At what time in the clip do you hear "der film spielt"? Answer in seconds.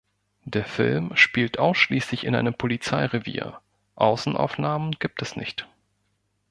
0.45-1.59